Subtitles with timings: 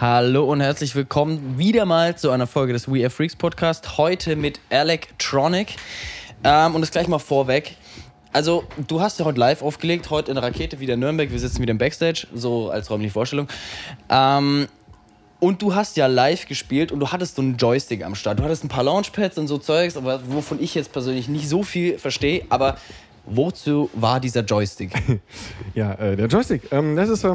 [0.00, 3.98] Hallo und herzlich willkommen wieder mal zu einer Folge des We Are Freaks Podcast.
[3.98, 5.74] Heute mit Electronic.
[6.44, 7.74] Ähm, und das gleich mal vorweg.
[8.32, 11.32] Also, du hast ja heute live aufgelegt, heute in der Rakete wieder in Nürnberg.
[11.32, 13.48] Wir sitzen wieder im Backstage, so als räumliche Vorstellung.
[14.08, 14.68] Ähm,
[15.40, 18.38] und du hast ja live gespielt und du hattest so einen Joystick am Start.
[18.38, 21.64] Du hattest ein paar Launchpads und so Zeugs, aber wovon ich jetzt persönlich nicht so
[21.64, 22.44] viel verstehe.
[22.50, 22.76] Aber
[23.26, 24.92] wozu war dieser Joystick?
[25.74, 27.26] ja, äh, der Joystick, ähm, das ist.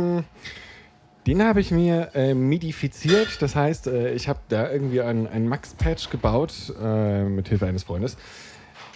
[1.25, 3.41] Den habe ich mir äh, midifiziert.
[3.41, 7.83] Das heißt, äh, ich habe da irgendwie ein, ein Max-Patch gebaut äh, mit Hilfe eines
[7.83, 8.17] Freundes.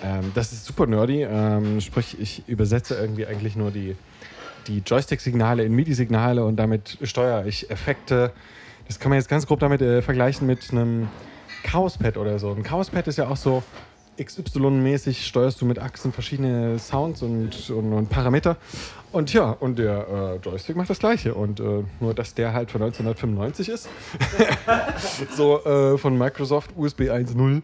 [0.04, 1.24] Ähm, das ist super nerdy.
[1.24, 3.96] Ähm, sprich, ich übersetze irgendwie eigentlich nur die,
[4.68, 8.34] die Joystick-Signale in MIDI-Signale und damit steuere ich Effekte.
[8.88, 11.08] Das kann man jetzt ganz grob damit äh, vergleichen mit einem
[11.64, 12.52] Chaos-Pad oder so.
[12.52, 13.64] Ein Chaos-Pad ist ja auch so
[14.18, 18.58] XY-mäßig, steuerst du mit Achsen verschiedene Sounds und, und, und Parameter.
[19.12, 21.34] Und ja, und der äh, Joystick macht das Gleiche.
[21.34, 23.90] Und äh, nur, dass der halt von 1995 ist.
[25.36, 27.62] so äh, von Microsoft USB 1.0.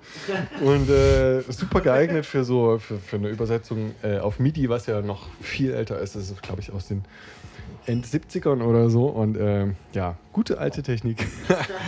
[0.61, 5.01] Und äh, super geeignet für so für, für eine Übersetzung äh, auf MIDI, was ja
[5.01, 6.15] noch viel älter ist.
[6.15, 7.03] Das ist, glaube ich, aus den
[7.85, 9.07] End 70ern oder so.
[9.07, 11.27] Und äh, ja, gute alte Technik.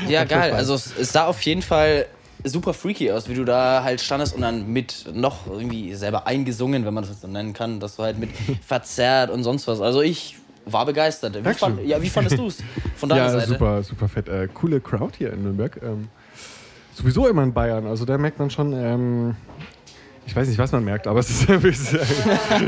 [0.07, 0.51] ja, geil.
[0.51, 2.07] Also es, es sah auf jeden Fall
[2.45, 6.85] super freaky aus, wie du da halt standest und dann mit noch irgendwie selber eingesungen,
[6.85, 8.29] wenn man das so nennen kann, dass du halt mit
[8.65, 9.81] verzerrt und sonst was.
[9.81, 11.43] Also ich war begeistert.
[11.43, 12.57] Wie, fand, ja, wie fandest du es
[12.95, 13.47] von deiner ja, Seite?
[13.47, 14.27] super, super fett.
[14.27, 15.79] Äh, coole Crowd hier in Nürnberg.
[15.83, 16.07] Ähm,
[16.93, 17.85] sowieso immer in Bayern.
[17.85, 19.35] Also da merkt man schon, ähm,
[20.25, 21.93] ich weiß nicht, was man merkt, aber es ist, es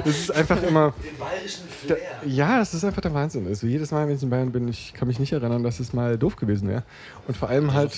[0.06, 0.94] ist einfach immer.
[1.04, 1.98] Den bayerischen Flair.
[2.22, 3.48] Da, ja, es ist einfach der Wahnsinn.
[3.48, 5.94] Also jedes Mal, wenn ich in Bayern bin, ich kann mich nicht erinnern, dass es
[5.94, 6.84] mal doof gewesen wäre.
[7.28, 7.92] Und vor allem halt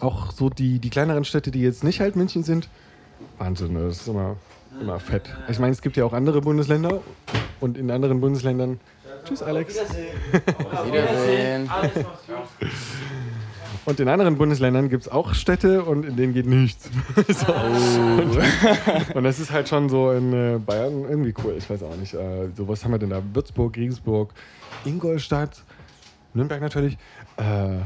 [0.00, 2.68] auch so die, die kleineren Städte, die jetzt nicht halt München sind,
[3.38, 4.36] Wahnsinn, das ist immer,
[4.80, 5.30] immer fett.
[5.48, 7.00] Ich meine, es gibt ja auch andere Bundesländer
[7.60, 8.80] und in anderen Bundesländern.
[9.24, 9.74] Tschüss, Alex.
[9.74, 11.68] Wiedersehen.
[11.68, 11.70] Wiedersehen.
[13.86, 16.90] Und in anderen Bundesländern gibt es auch Städte und in denen geht nichts.
[17.28, 17.52] so.
[17.52, 21.54] und, und, das ist halt schon so in äh, Bayern irgendwie cool.
[21.56, 22.14] Ich weiß auch nicht.
[22.14, 23.22] Äh, so was haben wir denn da?
[23.32, 24.32] Würzburg, Regensburg,
[24.84, 25.62] Ingolstadt,
[26.34, 26.98] Nürnberg natürlich.
[27.36, 27.78] Äh,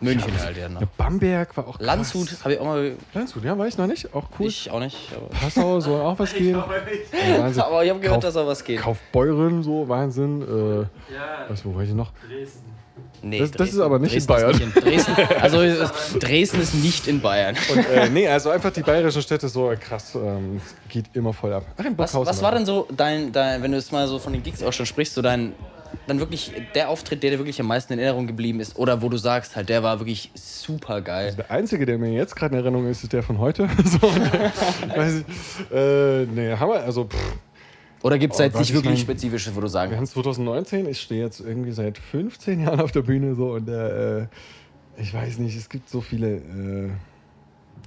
[0.00, 0.82] München ja, halt ja noch.
[0.96, 1.86] Bamberg war auch krass.
[1.86, 2.96] Landshut habe ich auch mal.
[3.12, 4.14] Landshut, ja, war ich noch nicht.
[4.14, 4.46] Auch cool.
[4.46, 4.96] Ich auch nicht.
[5.40, 6.56] Passau soll auch was gehen.
[6.56, 6.64] Ja,
[7.64, 8.80] aber ich habe gehört, Kauf, dass auch was geht.
[8.80, 10.42] Kaufbeuren, so Wahnsinn.
[10.42, 11.44] Äh, ja.
[11.48, 12.12] Was, wo war ich noch?
[12.26, 12.79] Dresden.
[13.22, 14.50] Nee, das, das ist aber nicht Dresden in Bayern.
[14.50, 17.56] Nicht in Dresden, also Dresden ist nicht in Bayern.
[17.70, 21.64] Und, äh, nee, also einfach die bayerischen Städte so krass, ähm, geht immer voll ab.
[21.76, 24.42] Ach, was, was war denn so dein, dein, wenn du jetzt mal so von den
[24.42, 25.52] Gigs auch schon sprichst, so dein
[26.06, 29.08] dann wirklich der Auftritt, der dir wirklich am meisten in Erinnerung geblieben ist oder wo
[29.08, 31.26] du sagst, halt, der war wirklich super geil?
[31.26, 33.68] Also der einzige, der mir jetzt gerade in Erinnerung ist, ist der von heute.
[33.84, 37.36] so, der, weiß ich, äh, nee, Hammer, also pff.
[38.02, 40.88] Oder gibt es oh, jetzt nicht wirklich mein, spezifisches, wo du sagen Wir haben 2019,
[40.88, 44.22] ich stehe jetzt irgendwie seit 15 Jahren auf der Bühne so und äh,
[44.96, 46.36] ich weiß nicht, es gibt so viele.
[46.36, 46.90] Äh,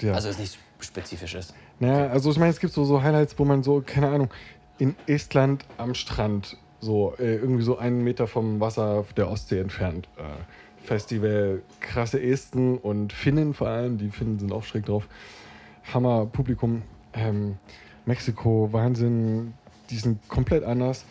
[0.05, 0.13] ja.
[0.13, 1.53] Also ist nicht spezifisches.
[1.79, 4.29] Naja, also ich meine, es gibt so, so Highlights, wo man so, keine Ahnung,
[4.77, 10.07] in Estland am Strand so äh, irgendwie so einen Meter vom Wasser der Ostsee entfernt.
[10.17, 10.23] Äh,
[10.83, 15.07] Festival, krasse Esten und Finnen vor allem, die Finnen sind auch schräg drauf.
[15.93, 16.81] Hammer Publikum.
[17.13, 17.57] Ähm,
[18.05, 19.53] Mexiko, Wahnsinn,
[19.93, 21.05] die sind komplett anders.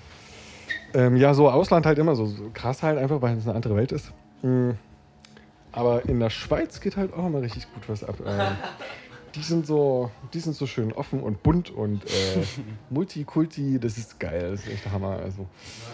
[0.92, 3.76] Ähm, ja, so Ausland halt immer so, so, krass halt einfach, weil es eine andere
[3.76, 4.12] Welt ist.
[4.42, 4.76] Mhm.
[5.70, 8.16] Aber in der Schweiz geht halt auch immer richtig gut was ab.
[8.26, 8.56] Ähm,
[9.34, 12.42] die sind so, die sind so schön offen und bunt und äh,
[12.90, 15.18] Multikulti, das ist geil, das ist echt der Hammer.
[15.22, 15.46] Also.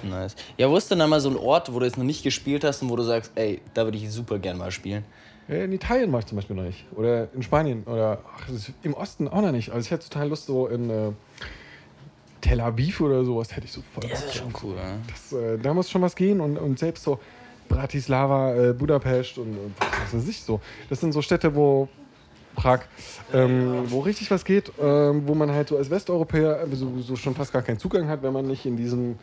[0.02, 0.34] Nice.
[0.56, 2.82] Ja, wo ist denn einmal so ein Ort, wo du jetzt noch nicht gespielt hast
[2.82, 5.04] und wo du sagst, ey, da würde ich super gern mal spielen?
[5.46, 6.84] In Italien war ich zum Beispiel noch nicht.
[6.94, 7.84] Oder in Spanien.
[7.84, 8.48] Oder ach,
[8.82, 9.70] im Osten auch noch nicht.
[9.70, 11.12] Also ich hätte total Lust, so in äh,
[12.40, 14.08] Tel Aviv oder sowas hätte ich so voll.
[14.08, 15.00] Das ist schon cool, ne?
[15.08, 17.18] Das, äh, da muss schon was gehen und, und selbst so
[17.68, 20.60] Bratislava, äh, Budapest und, und was weiß ich so.
[20.88, 21.88] Das sind so Städte, wo
[22.54, 22.80] Prag,
[23.32, 27.34] ähm, wo richtig was geht, ähm, wo man halt so als Westeuropäer so, so, schon
[27.34, 29.16] fast gar keinen Zugang hat, wenn man nicht in diesem,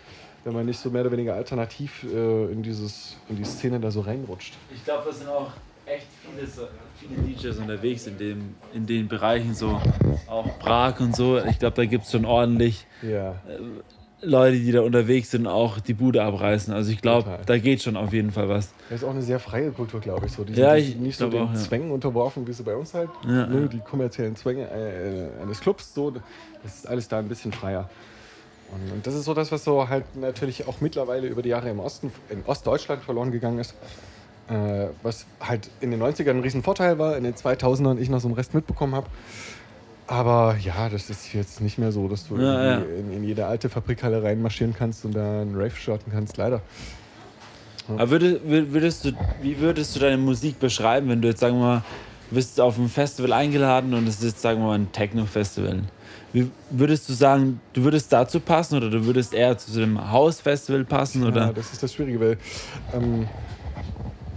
[0.46, 3.92] wenn man nicht so mehr oder weniger alternativ äh, in dieses, in die Szene da
[3.92, 4.54] so reinrutscht.
[4.74, 5.52] Ich glaube, das sind auch
[5.86, 6.48] echt viele,
[7.00, 9.80] viele DJs unterwegs in, dem, in den Bereichen, so
[10.28, 11.38] auch Prag und so.
[11.38, 13.32] Ich glaube, da gibt es schon ordentlich ja.
[13.32, 13.60] Äh,
[14.22, 16.74] Leute, die da unterwegs sind, auch die Bude abreißen.
[16.74, 18.74] Also ich glaube, da geht schon auf jeden Fall was.
[18.90, 20.32] Das ist auch eine sehr freie Kultur, glaube ich.
[20.32, 20.44] So.
[20.44, 21.56] Die ja, sind ich nicht so den auch, ja.
[21.56, 23.10] Zwängen unterworfen, wie sie bei uns halt.
[23.28, 25.94] Ja, Nur die kommerziellen Zwänge äh, eines Clubs.
[25.94, 26.12] So,
[26.64, 27.90] das ist alles da ein bisschen freier.
[28.72, 31.70] Und, und, das ist so das, was so halt natürlich auch mittlerweile über die Jahre
[31.70, 33.76] im Osten, in Ostdeutschland verloren gegangen ist.
[34.48, 38.20] Äh, was halt in den 90ern ein riesen Vorteil war, in den 2000ern ich noch
[38.20, 39.08] so einen Rest mitbekommen habe.
[40.08, 42.78] Aber ja, das ist jetzt nicht mehr so, dass du ja, ja.
[42.78, 46.62] In, in, jede alte Fabrikhalle reinmarschieren kannst und da einen Rave starten kannst, leider.
[47.88, 49.12] Aber würdest, würdest du,
[49.42, 51.84] wie würdest du deine Musik beschreiben, wenn du jetzt, sagen wir mal,
[52.32, 55.82] bist auf ein Festival eingeladen und es ist jetzt, sagen wir mal, ein Techno-Festival?
[56.34, 60.84] Wie würdest du sagen, du würdest dazu passen oder du würdest eher zu dem Haus-Festival
[60.84, 61.22] passen?
[61.22, 61.54] Ja, Oder?
[61.54, 62.38] das ist das Schwierige, weil
[62.94, 63.28] ähm,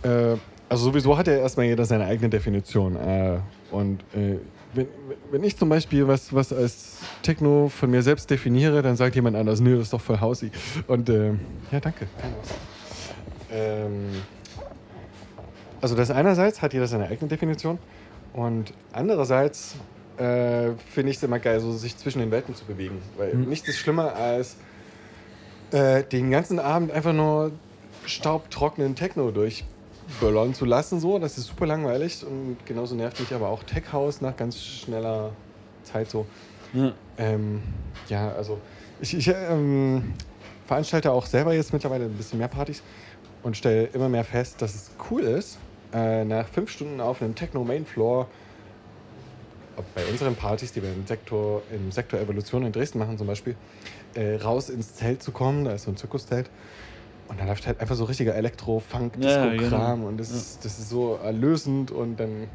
[0.02, 0.36] äh,
[0.68, 2.96] also sowieso hat ja erstmal jeder seine eigene Definition.
[2.96, 3.38] Äh,
[3.70, 4.38] und äh,
[4.74, 4.86] wenn,
[5.30, 9.36] wenn ich zum Beispiel was, was als Techno von mir selbst definiere, dann sagt jemand
[9.36, 10.50] anders, nö, das ist doch voll Hausi.
[10.86, 11.32] Und äh,
[11.72, 12.06] ja, danke.
[13.50, 14.10] Ähm,
[15.80, 17.78] also das einerseits hat jeder seine eigene Definition
[18.34, 19.76] und andererseits
[20.18, 23.00] äh, finde ich es immer geil, so sich zwischen den Welten zu bewegen.
[23.16, 24.56] Weil nichts ist schlimmer als
[25.70, 27.52] äh, den ganzen Abend einfach nur
[28.04, 29.30] staubtrockenen Techno
[30.08, 31.00] durchböllern zu lassen.
[31.00, 34.60] So, das ist super langweilig und genauso nervt mich aber auch Tech House nach ganz
[34.60, 35.32] schneller
[35.84, 36.26] Zeit so.
[36.72, 36.92] Ja.
[37.16, 37.62] Ähm,
[38.08, 38.58] ja, also
[39.00, 40.14] ich, ich ähm,
[40.66, 42.82] veranstalte auch selber jetzt mittlerweile ein bisschen mehr Partys
[43.42, 45.58] und stelle immer mehr fest, dass es cool ist,
[45.94, 48.28] äh, nach fünf Stunden auf einem Techno Main Floor
[49.76, 53.28] ob bei unseren Partys, die wir im Sektor, im Sektor Evolution in Dresden machen zum
[53.28, 53.54] Beispiel,
[54.14, 56.50] äh, raus ins Zelt zu kommen, da ist so ein Zirkuszelt.
[57.28, 60.08] Und da läuft halt einfach so richtiger Elektro-Funk, Ja, Disco-Kram genau.
[60.08, 60.36] und das, Ja.
[60.36, 62.48] ist, das ist so erlösend und dann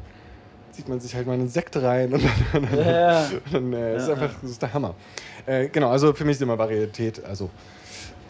[0.72, 2.22] zieht man sich halt mal einen Sekt rein und
[2.52, 3.28] dann, Ja.
[3.52, 4.94] dann äh, ist Ja, einfach das ist der Hammer.
[5.46, 7.50] Äh, genau, also für mich ist immer Varietät, also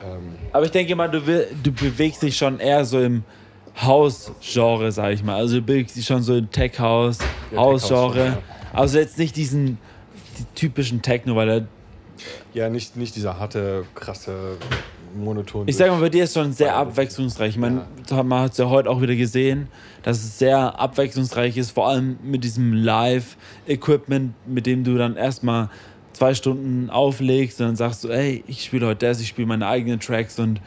[0.04, 3.24] ähm, Aber ich denke mal, du, will, du bewegst dich schon eher so im
[3.80, 5.36] Haus-Genre, sag ich mal.
[5.36, 7.18] Also du bewegst dich schon so im Tech-House,
[7.50, 8.14] Ja, Haus-Genre.
[8.14, 8.42] Tech-House,
[8.72, 9.78] Also jetzt nicht diesen
[10.38, 11.66] die typischen Techno, weil er,
[12.52, 14.56] ja, nicht, nicht dieser harte, krasse,
[15.16, 15.68] monoton.
[15.68, 17.50] ich sag mal, bei dir ist schon sehr abwechslungsreich.
[17.50, 19.68] Ich meine, man hat es ja heute auch wieder gesehen,
[20.02, 25.70] dass es sehr abwechslungsreich ist, vor allem mit diesem Live-Equipment, mit dem du dann erstmal
[26.12, 29.66] zwei Stunden auflegst und dann sagst du, ey, ich spiele heute das, ich spiele meine
[29.66, 30.60] eigenen Tracks und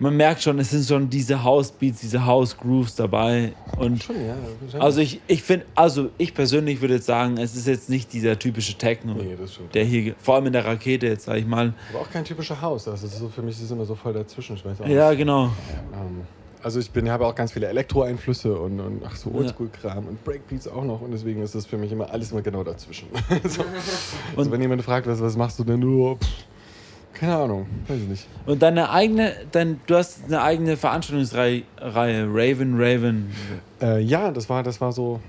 [0.00, 4.34] man merkt schon, es sind schon diese House-Beats, diese House-Grooves dabei und Schon, ja.
[4.70, 4.80] schon.
[4.80, 8.38] Also ich, ich finde, also ich persönlich würde jetzt sagen, es ist jetzt nicht dieser
[8.38, 9.36] typische Techno, Nee,
[9.74, 11.72] der hier, vor allem in der Rakete jetzt, sag ich mal.
[11.90, 12.86] Aber auch kein typischer Haus.
[12.86, 14.56] Also so, für mich ist es immer so voll dazwischen.
[14.56, 15.18] Ich weiß auch Ja, nicht.
[15.18, 15.44] genau.
[15.92, 16.22] Ähm,
[16.62, 20.66] also ich bin, habe auch ganz viele Elektro-Einflüsse und, und ach so Oldschool-Kram und Breakbeats
[20.66, 23.06] auch noch und deswegen ist das für mich immer alles immer genau dazwischen.
[23.44, 23.64] so.
[24.36, 26.16] also wenn jemand fragt, was, was machst du denn nur?
[26.18, 26.28] Pff,
[27.18, 28.28] keine Ahnung, weiß ich nicht.
[28.46, 33.32] Und deine eigene, dein, du hast eine eigene Veranstaltungsreihe, Reihe, Raven Raven.
[33.80, 35.20] Äh, ja, das war, das war so,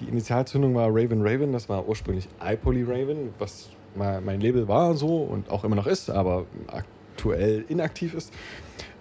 [0.00, 5.16] die Initialzündung war Raven Raven, das war ursprünglich iPoly Raven, was mein Label war so
[5.16, 8.32] und auch immer noch ist, aber aktuell inaktiv ist.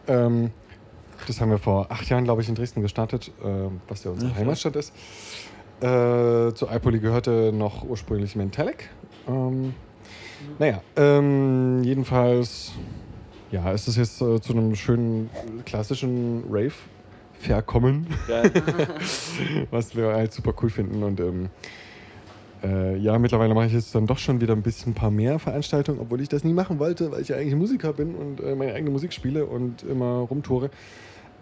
[0.07, 0.51] Ähm,
[1.27, 3.47] das haben wir vor acht Jahren, glaube ich, in Dresden gestartet, äh,
[3.87, 4.93] was ja unsere Ja, Heimatstadt ist.
[5.81, 8.89] Äh, zu iPoly gehörte noch ursprünglich Mentalic.
[9.27, 9.75] Ähm,
[10.59, 12.73] naja, ähm, jedenfalls,
[13.51, 15.29] ja, ist es jetzt äh, zu einem schönen
[15.65, 16.73] klassischen Rave
[17.39, 18.51] verkommen Geil.
[19.71, 21.03] was wir halt super cool finden.
[21.03, 21.49] Und ähm,
[22.63, 25.39] äh, ja, mittlerweile mache ich jetzt dann doch schon wieder ein bisschen ein paar mehr
[25.39, 28.55] Veranstaltungen, obwohl ich das nie machen wollte, weil ich ja eigentlich Musiker bin und äh,
[28.55, 30.69] meine eigene Musik spiele und immer rumtoure.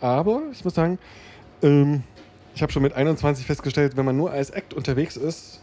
[0.02, 1.00] Aber ich muss sagen,
[1.62, 2.04] ähm,
[2.54, 5.62] ich habe schon mit 21 festgestellt, wenn man nur als Act unterwegs ist,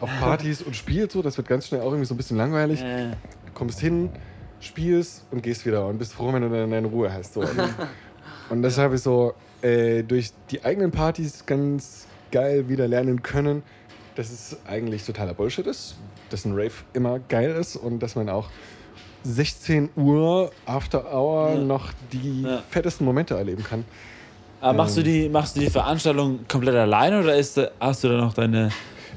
[0.00, 2.80] auf Partys und spielt so, das wird ganz schnell auch irgendwie so ein bisschen langweilig.
[2.80, 3.10] Äh,
[3.46, 4.10] Du kommst hin,
[4.60, 7.34] spielst und gehst wieder und bist froh, wenn du dann deine Ruhe hast.
[7.34, 7.40] So.
[7.48, 7.74] Und,
[8.48, 13.62] und das habe ich so äh, durch die eigenen Partys ganz geil wieder lernen können,
[14.14, 15.96] dass es eigentlich totaler Bullshit ist,
[16.30, 18.50] dass ein Rave immer geil ist und dass man auch
[19.22, 21.64] 16 Uhr After Hour Ja.
[21.64, 22.62] noch die Ja.
[22.70, 23.84] fettesten Momente erleben kann.
[24.60, 25.06] aber machst du, Ähm.
[25.06, 28.70] die, machst du die Veranstaltung komplett alleine oder ist, hast du da noch deine,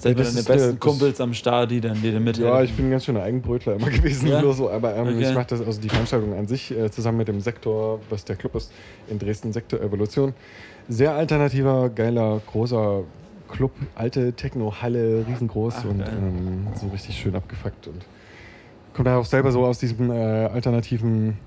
[0.03, 2.53] mal, das deine besten Kumpels am Start, die dann dir mithelfen?
[2.53, 4.41] Ja, ich bin ganz schöner Eigenbrötler immer gewesen, Ja?
[4.41, 5.29] nur so, aber ähm, Okay.
[5.29, 8.35] ich mache das, also die Veranstaltung an sich äh, zusammen mit dem Sektor, was der
[8.35, 8.71] Club ist,
[9.09, 10.33] in Dresden, Sektor Evolution.
[10.89, 13.03] Sehr alternativer, geiler, großer
[13.49, 18.03] Club, alte Techno-Halle, riesengroß Ach, und ähm, so richtig schön abgefuckt und
[18.93, 20.13] kommt da auch selber so aus diesem äh,
[20.45, 21.37] alternativen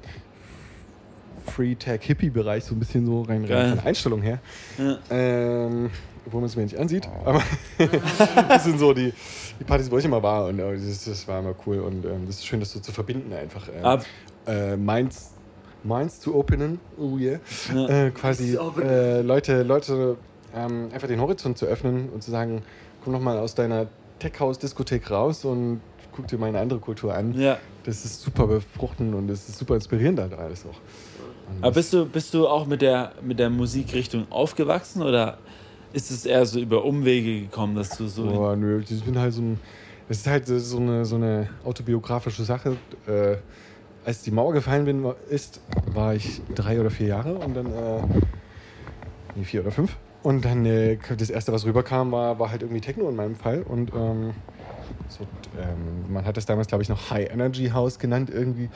[1.47, 4.39] Free-Tag-Hippie-Bereich so ein bisschen so rein, rein von der Einstellung her.
[4.79, 4.99] Ja.
[5.11, 5.91] Ähm,
[6.27, 7.09] obwohl man es mir nicht ansieht.
[7.25, 7.43] Aber
[8.49, 9.13] das sind so die,
[9.59, 10.47] die Partys, wo ich immer war.
[10.47, 11.79] Und äh, das, das war immer cool.
[11.81, 13.69] Und ähm, das ist schön, das so zu verbinden einfach.
[13.73, 14.01] Ähm,
[14.47, 15.33] äh, Minds,
[15.85, 16.81] Minds zu openen.
[16.99, 17.39] Oh yeah.
[17.75, 18.07] Ja.
[18.07, 20.17] Äh, quasi äh, Leute, Leute
[20.55, 22.63] ähm, einfach den Horizont zu öffnen und zu sagen,
[23.05, 23.87] komm doch mal aus deiner
[24.19, 25.81] Tech-House-Diskothek raus und
[26.13, 27.39] guck dir mal eine andere Kultur an.
[27.39, 27.59] ja.
[27.85, 30.81] Das ist super befruchtend und das ist super inspirierend halt alles auch.
[31.49, 35.39] Und Aber bist du, bist du auch mit der, mit der Musikrichtung aufgewachsen oder
[35.93, 38.27] ist es eher so über Umwege gekommen, dass du so.
[38.27, 39.61] Boah, nö, ich bin halt so ein.
[40.09, 42.77] Es ist halt so eine, so eine autobiografische Sache.
[43.07, 43.37] Äh,
[44.05, 48.03] als die Mauer gefallen bin, ist, war ich drei oder vier Jahre und dann, äh,
[49.35, 49.97] nee, vier oder fünf.
[50.23, 53.63] Und dann äh, das erste, was rüberkam, war, war halt irgendwie Techno in meinem Fall.
[53.63, 54.35] Und ähm,
[55.09, 55.27] so,
[55.61, 58.69] ähm, man hat das damals, glaube ich, noch High Energy House genannt irgendwie.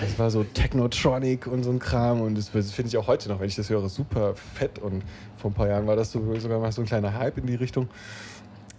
[0.00, 2.20] Das war so Technotronic und so ein Kram.
[2.20, 4.78] Und das, das finde ich auch heute noch, wenn ich das höre, super fett.
[4.78, 5.02] Und
[5.36, 7.54] vor ein paar Jahren war das so, sogar mal so ein kleiner Hype in die
[7.54, 7.88] Richtung.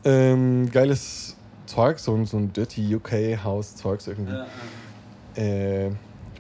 [0.06, 1.36] Ähm, geiles
[1.66, 4.34] Zeug, so, so ein Dirty UK House Zeugs irgendwie.
[5.36, 5.92] Äh,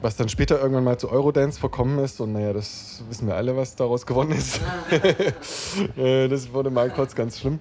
[0.02, 2.20] was dann später irgendwann mal zu Eurodance verkommen ist.
[2.20, 4.60] Und naja, das wissen wir alle, was daraus gewonnen ist.
[5.98, 7.60] äh, das wurde mal kurz ganz schlimm.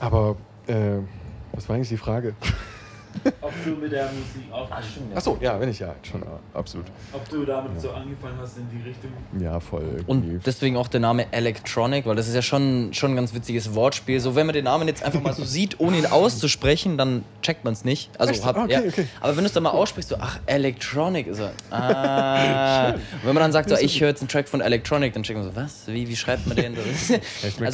[0.00, 0.98] Aber äh,
[1.56, 2.34] was war eigentlich die Frage?
[3.40, 6.86] Ob du mit der Musik aufgestiegen Achso, ja, wenn ich ja, schon, ja, absolut.
[7.12, 9.10] Ob du damit so angefangen hast in die Richtung.
[9.40, 9.84] Ja, voll.
[10.06, 10.34] Irgendwie.
[10.34, 13.74] Und deswegen auch der Name Electronic, weil das ist ja schon, schon ein ganz witziges
[13.74, 14.20] Wortspiel.
[14.20, 17.64] So, wenn man den Namen jetzt einfach mal so sieht, ohne ihn auszusprechen, dann checkt
[17.64, 18.10] man es nicht.
[18.18, 18.44] Also, Echt?
[18.44, 18.80] hab, Okay, ja.
[18.80, 19.06] okay.
[19.20, 21.52] Aber wenn du es dann mal aussprichst, so, ach, Electronic ist er.
[21.70, 22.92] Ah.
[22.92, 25.38] Und wenn man dann sagt, so, ich höre jetzt einen Track von Electronic, dann checkt
[25.38, 25.86] man so, was?
[25.86, 26.76] Wie, wie schreibt man den?
[27.58, 27.70] Ja,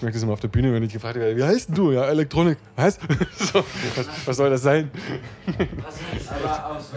[0.00, 1.92] ich merke das, immer auf der Bühne, wenn ich gefragt werde, wie heißt denn du?
[1.92, 2.56] Ja, Elektronik.
[2.74, 2.94] Was?
[3.36, 3.62] so,
[3.94, 4.08] was?
[4.24, 4.90] Was soll das sein?
[5.46, 6.90] Aber aus,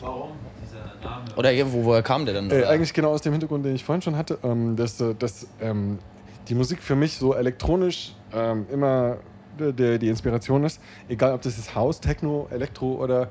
[0.00, 0.30] warum
[0.62, 1.24] dieser Name?
[1.34, 2.48] oder wo, woher kam der denn?
[2.48, 5.48] Äh, eigentlich genau aus dem Hintergrund, den ich vorhin schon hatte, ähm, dass, äh, dass
[5.60, 5.98] ähm,
[6.48, 9.16] die Musik für mich so elektronisch ähm, immer
[9.58, 10.80] der, der, die Inspiration ist.
[11.08, 13.30] Egal, ob das jetzt House, Techno, Elektro oder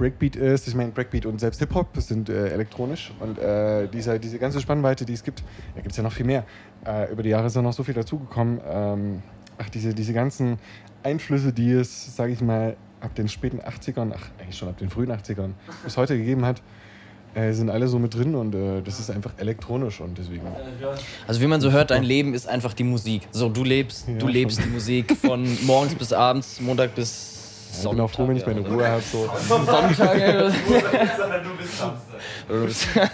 [0.00, 0.66] Breakbeat ist.
[0.66, 3.12] Ich meine, Breakbeat und selbst Hip-Hop sind äh, elektronisch.
[3.20, 5.42] Und äh, diese, diese ganze Spannweite, die es gibt,
[5.74, 6.44] da gibt es ja noch viel mehr.
[6.86, 8.60] Äh, über die Jahre ist da noch so viel dazugekommen.
[8.66, 9.22] Ähm,
[9.58, 10.58] ach, diese, diese ganzen
[11.02, 14.88] Einflüsse, die es, sage ich mal, ab den späten 80ern, ach, eigentlich schon ab den
[14.88, 15.50] frühen 80ern
[15.84, 16.62] bis heute gegeben hat,
[17.34, 20.42] äh, sind alle so mit drin und äh, das ist einfach elektronisch und deswegen.
[21.26, 23.28] Also wie man so hört, dein Leben ist einfach die Musik.
[23.32, 24.64] So, du lebst, Ja, du lebst schon.
[24.68, 27.39] die Musik von morgens bis abends, Montag bis
[27.72, 29.02] Ich bin auch froh, wenn ich meine Ruhe habe.
[29.02, 29.30] So.
[29.48, 30.18] Sonntag.
[30.18, 30.48] ja.
[30.50, 33.10] du bist Samstag.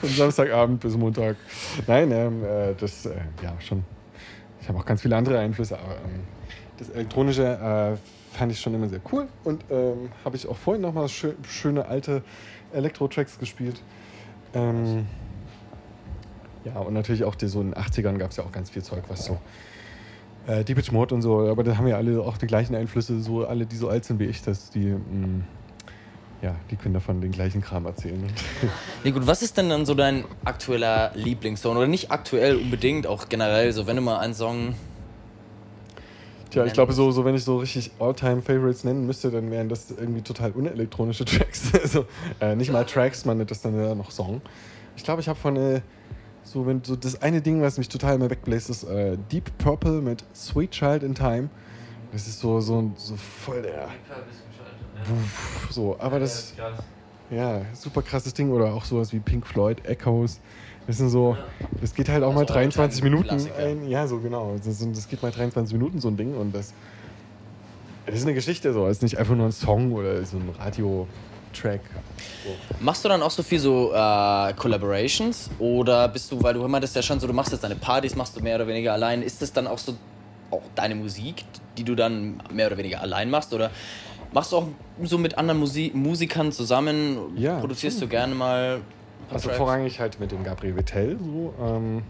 [0.00, 1.36] Von Samstagabend bis Montag.
[1.86, 3.84] Nein, ähm, äh, das, äh, ja, schon.
[4.60, 6.24] Ich habe auch ganz viele andere Einflüsse, aber ähm,
[6.78, 10.82] das Elektronische äh, fand ich schon immer sehr cool und ähm, habe ich auch vorhin
[10.82, 12.22] nochmal schö schöne alte
[12.72, 13.80] Elektro-Tracks gespielt.
[14.54, 15.06] Ähm,
[16.64, 18.82] ja, und natürlich auch die, so in den 80ern gab es ja auch ganz viel
[18.82, 19.38] Zeug, was so
[20.46, 23.46] äh, Depeche Mode und so, aber da haben ja alle auch die gleichen Einflüsse, so
[23.46, 25.44] alle, die so alt sind wie ich, dass die, mh,
[26.42, 28.22] ja, die können davon den gleichen Kram erzählen.
[29.04, 31.76] Nee, gut, was ist denn dann so dein aktueller Lieblingssong?
[31.76, 34.74] Oder nicht aktuell unbedingt, auch generell, so wenn du mal einen Song.
[36.50, 39.90] Tja, ich glaube, so, so wenn ich so richtig All-Time-Favorites nennen müsste, dann wären das
[39.90, 41.72] irgendwie total unelektronische Tracks.
[41.80, 42.04] also
[42.40, 44.42] äh, nicht mal Tracks, man nennt das dann ja noch Song.
[44.96, 45.80] Ich glaube, ich habe von äh,
[46.44, 50.00] so, wenn so das eine Ding, was mich total immer wegbläst, ist äh, Deep Purple
[50.00, 51.48] mit Sweet Child in Time.
[52.12, 53.88] Das ist so, so, so voll der.
[55.06, 56.54] Wuff, so, aber das,
[57.30, 58.50] ja, super krasses Ding.
[58.50, 60.40] Oder auch sowas wie Pink Floyd, Echoes.
[60.86, 61.36] Das sind so,
[61.80, 63.88] das geht halt auch mal Also 23 Minuten ein.
[63.88, 64.56] Ja, so genau.
[64.64, 66.74] Das, geht mal 23 Minuten so ein Ding und das,
[68.04, 68.86] das ist eine Geschichte so.
[68.86, 71.31] Es ist nicht einfach nur ein Song oder so ein Radio-Track.
[72.44, 72.56] So.
[72.80, 75.50] Machst du dann auch so viel so äh, Collaborations?
[75.58, 78.36] Oder bist du, weil du meintest ja schon so, du machst jetzt deine Partys, machst
[78.36, 79.22] du mehr oder weniger allein.
[79.22, 79.94] Ist das dann auch so
[80.50, 81.44] auch deine Musik,
[81.78, 83.52] die du dann mehr oder weniger allein machst?
[83.54, 83.70] Oder
[84.32, 84.66] machst du auch
[85.04, 87.16] so mit anderen Musi Musikern zusammen?
[87.36, 88.08] Ja, Produzierst schon.
[88.08, 88.80] du gerne mal
[89.30, 89.56] Also Tracks?
[89.58, 92.02] vorrangig halt mit dem Gabriel Vittel, so, ähm,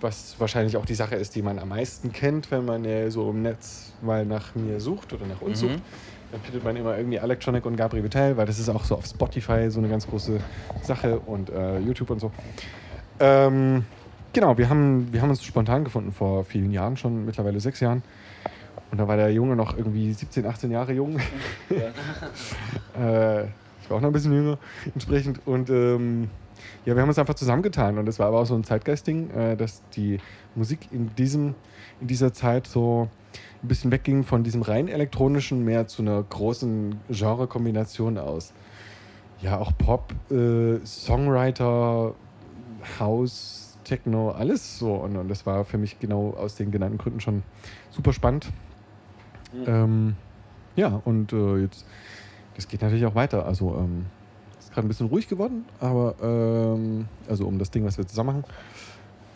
[0.00, 3.30] was wahrscheinlich auch die Sache ist, die man am meisten kennt, wenn man äh, so
[3.30, 5.68] im Netz mal nach mir sucht oder nach uns Mhm.
[5.70, 5.78] sucht.
[6.30, 9.06] Dann findet man immer irgendwie Electronic und Gabriel Vittel, weil das ist auch so auf
[9.06, 10.40] Spotify so eine ganz große
[10.82, 12.30] Sache und äh, YouTube und so.
[13.20, 13.84] Ähm,
[14.32, 18.02] genau, wir haben, wir haben uns spontan gefunden vor vielen Jahren, schon mittlerweile sechs Jahren.
[18.90, 21.18] Und da war der Junge noch irgendwie 17, 18 Jahre jung.
[21.70, 24.58] äh, ich war auch noch ein bisschen jünger
[24.92, 25.46] entsprechend.
[25.46, 26.30] Und ähm,
[26.84, 27.98] ja, wir haben uns einfach zusammengetan.
[27.98, 30.18] Und das war aber auch so ein Zeitgeistding, äh, dass die
[30.54, 31.54] Musik in, diesem,
[32.00, 33.08] in dieser Zeit so
[33.62, 38.52] ein bisschen wegging von diesem rein elektronischen mehr zu einer großen Genre-Kombination aus.
[39.40, 42.14] Ja, auch Pop, äh, Songwriter,
[42.98, 44.94] House, Techno, alles so.
[44.94, 47.42] Und, und das war für mich genau aus den genannten Gründen schon
[47.90, 48.48] super spannend.
[49.66, 50.16] Ähm,
[50.76, 51.86] ja, und äh, jetzt,
[52.54, 53.46] das geht natürlich auch weiter.
[53.46, 54.06] Also, ähm,
[54.78, 58.42] gerade ein bisschen ruhig geworden, aber, ähm, also um das Ding, was wir zusammen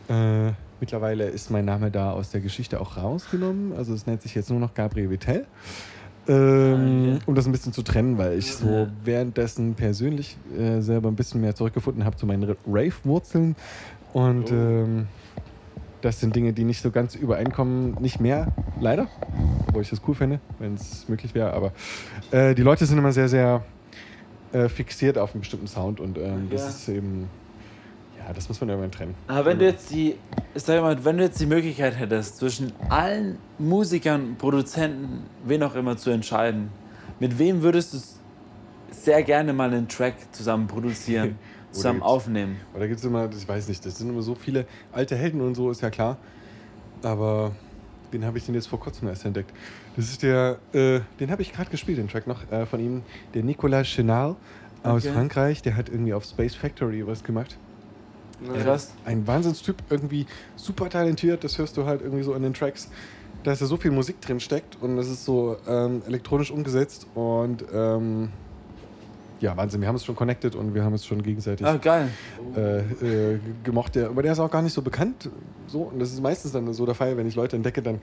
[0.09, 0.49] machen.
[0.49, 3.73] Äh, mittlerweile ist mein Name da aus der Geschichte auch rausgenommen.
[3.77, 5.47] Also, es nennt sich jetzt nur noch Gabriel Vittel.
[6.29, 11.17] Ähm, um das ein bisschen zu trennen, weil ich so währenddessen persönlich äh, selber ein
[11.17, 13.57] bisschen mehr zurückgefunden habe zu meinen Ra- Rave-Wurzeln.
[14.13, 14.55] Und Oh.
[14.55, 15.09] ähm,
[16.03, 17.97] das sind Dinge, die nicht so ganz übereinkommen.
[18.01, 19.09] Nicht mehr, leider.
[19.67, 21.53] Obwohl ich das cool fände, wenn es möglich wäre.
[21.53, 21.73] Aber
[22.31, 23.65] äh, die Leute sind immer sehr, sehr
[24.53, 26.69] äh, fixiert auf einen bestimmten Sound und ähm, das Ja.
[26.69, 27.29] ist eben,
[28.19, 29.15] ja, das muss man irgendwann trennen.
[29.27, 30.17] Aber wenn du jetzt die,
[30.55, 35.75] ich sag mal, wenn du jetzt die Möglichkeit hättest, zwischen allen Musikern, Produzenten, wen auch
[35.75, 36.71] immer zu entscheiden,
[37.19, 37.99] mit wem würdest du
[38.91, 41.37] sehr gerne mal einen Track zusammen produzieren,
[41.71, 42.57] Oder zusammen aufnehmen?
[42.75, 45.55] Da gibt es immer, ich weiß nicht, das sind immer so viele alte Helden und
[45.55, 46.19] so, ist ja klar.
[47.03, 47.53] Aber
[48.13, 49.53] den habe ich den jetzt vor kurzem erst entdeckt.
[49.97, 53.03] Das ist der, äh, den habe ich gerade gespielt, den Track noch äh, von ihm,
[53.35, 54.37] der Nicolas Chenal
[54.83, 55.15] aus Okay.
[55.15, 55.63] Frankreich.
[55.63, 57.57] Der hat irgendwie auf Space Factory was gemacht.
[58.63, 58.93] Krass.
[59.05, 60.27] Ein Wahnsinnstyp, irgendwie
[60.57, 62.89] super talentiert, das hörst du halt irgendwie so in den Tracks.
[63.45, 67.07] Da ist ja so viel Musik drin steckt und das ist so ähm, elektronisch umgesetzt
[67.15, 68.31] und ähm,
[69.43, 72.09] ja, Wahnsinn, wir haben es schon connected und wir haben es schon gegenseitig Ah, geil.
[72.57, 72.79] äh,
[73.35, 73.95] äh, gemocht.
[73.97, 75.29] Der, aber der ist auch gar nicht so bekannt.
[75.67, 77.99] So, und das ist meistens dann so der Fall, wenn ich Leute entdecke, dann,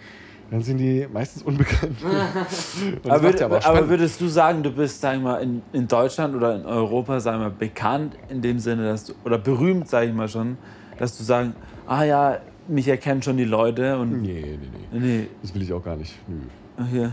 [0.51, 1.97] dann sind die meistens unbekannt.
[3.07, 3.89] Aber, würd, aber, spannend.
[3.89, 7.39] würdest du sagen, du bist, sagen wir mal, in, in Deutschland oder in Europa, sagen
[7.39, 10.57] wir mal, bekannt in dem Sinne, dass du, oder berühmt, sage ich mal schon,
[10.97, 11.53] dass du sagen,
[11.87, 14.99] ah ja, mich erkennen schon die Leute und Nee, nee, nee.
[14.99, 16.13] nee, Das will ich auch gar nicht.
[16.27, 16.85] Nö.
[16.91, 17.11] hier.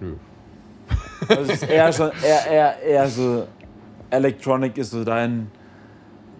[0.00, 0.12] Nö.
[1.28, 3.46] Also ist eher schon, eher, eher, eher so,
[4.10, 5.48] Electronic ist so dein,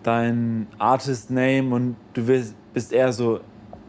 [0.02, 3.40] dein Artist-Name und du wirst, bist eher so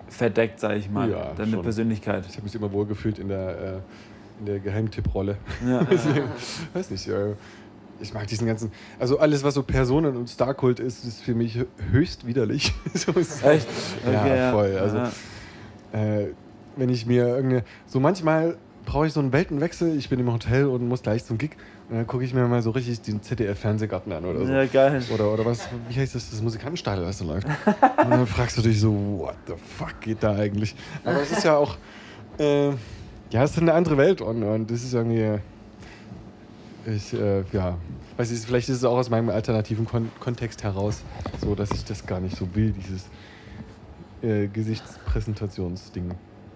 [0.08, 1.62] verdeckt, sag ich mal, Ja, deine schon.
[1.62, 2.26] Persönlichkeit.
[2.28, 3.80] Ich habe mich immer wohl gefühlt in der, äh,
[4.40, 5.38] in der Geheimtipp-Rolle.
[5.68, 6.26] Ja, Deswegen,
[6.74, 7.34] weiß nicht, äh,
[8.00, 11.60] ich mag diesen ganzen, also alles, was so Personen- und Starkult ist, ist für mich
[11.92, 12.74] höchst widerlich.
[12.94, 13.44] so ist es.
[13.44, 13.68] echt?
[14.06, 15.12] Ja, voll, also- ja.
[15.94, 16.28] äh,
[16.76, 18.56] wenn ich mir irgendeine, so manchmal
[18.86, 21.58] brauche ich so einen Weltenwechsel, ich bin im Hotel und muss gleich zum Gig
[21.89, 24.51] und dann gucke ich mir mal so richtig den ZDF-Fernsehgarten an oder so.
[24.51, 25.01] ja, geil.
[25.13, 27.48] Oder, oder was, wie heißt das, das Musikantenstadel, was da läuft.
[28.03, 30.75] Und dann fragst du dich so, what the fuck geht da eigentlich?
[31.06, 31.77] Aber es ist ja auch,
[32.39, 32.72] äh,
[33.29, 35.39] ja, es ist eine andere Welt und, und das ist irgendwie,
[36.86, 37.77] ich, äh, ja,
[38.17, 41.03] weiß ich, vielleicht ist es auch aus meinem alternativen Kon Kontext heraus,
[41.41, 43.08] so dass ich das gar nicht so will, dieses
[44.21, 46.12] äh, Gesichtspräsentationsding.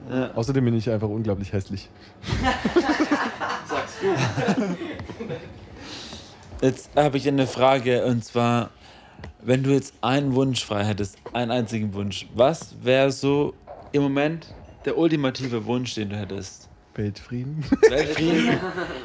[0.09, 0.31] Ja.
[0.33, 1.89] Außerdem bin ich einfach unglaublich hässlich.
[6.61, 8.69] Jetzt habe ich eine Frage und zwar,
[9.41, 13.55] wenn du jetzt einen Wunsch frei hättest, einen einzigen Wunsch, was wäre so
[13.91, 14.53] im Moment
[14.85, 16.69] der ultimative Wunsch, den du hättest?
[16.93, 17.63] Weltfrieden.
[17.89, 18.59] Weltfrieden?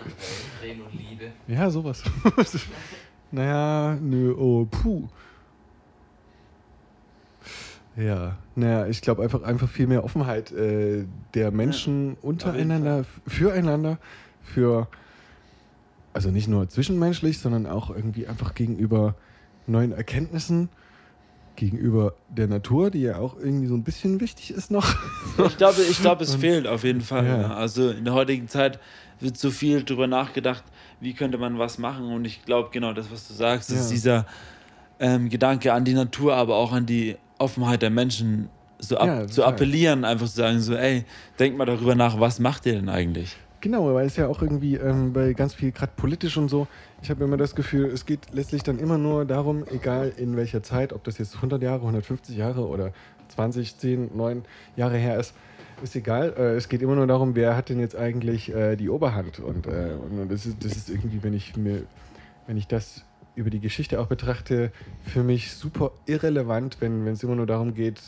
[0.61, 1.33] Frieden und Liebe.
[1.47, 2.03] Ja, sowas.
[3.31, 5.09] naja, nö, oh, puh.
[7.97, 13.99] Ja, naja, ich glaube einfach, einfach viel mehr Offenheit äh, der Menschen untereinander, f- füreinander,
[14.43, 14.89] für,
[16.13, 19.15] also nicht nur zwischenmenschlich, sondern auch irgendwie einfach gegenüber
[19.67, 20.69] neuen Erkenntnissen,
[21.57, 24.95] gegenüber der Natur, die ja auch irgendwie so ein bisschen wichtig ist noch.
[25.47, 27.27] Ich glaube, ich glaube, es Und- fehlt auf jeden Fall.
[27.27, 27.41] Ja.
[27.43, 27.55] Ja.
[27.55, 28.79] Also in der heutigen Zeit
[29.21, 30.65] wird so viel darüber nachgedacht,
[31.01, 32.07] wie könnte man was machen.
[32.13, 33.91] Und ich glaube, genau das, was du sagst, ist Ja.
[33.91, 34.27] dieser
[34.99, 39.27] ähm, Gedanke an die Natur, aber auch an die Offenheit der Menschen so ab, Ja,
[39.27, 41.05] zu appellieren, einfach zu sagen, so, ey,
[41.39, 43.37] denkt mal darüber nach, was macht ihr denn eigentlich?
[43.63, 46.69] Genau, weil es ja auch irgendwie ähm, bei ganz viel, gerade politisch und so,
[47.03, 50.63] ich habe immer das Gefühl, es geht letztlich dann immer nur darum, egal in welcher
[50.63, 52.93] Zeit, ob das jetzt 100 Jahre, 150 Jahre oder
[53.29, 54.45] 20, 10, 9
[54.77, 55.35] Jahre her ist,
[55.83, 56.35] ist egal.
[56.37, 59.41] Äh, es geht immer nur darum, wer hat denn jetzt eigentlich äh, die Oberhand.
[59.41, 61.83] Und, äh, und das, ist, das ist irgendwie, wenn ich mir,
[62.47, 63.05] wenn ich das
[63.37, 64.73] über die Geschichte auch betrachte,
[65.05, 68.01] für mich super irrelevant, wenn es immer nur darum geht,